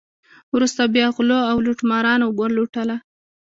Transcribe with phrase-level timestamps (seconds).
[0.55, 2.95] وروسته بیا غلو او لوټمارانو ولوټله.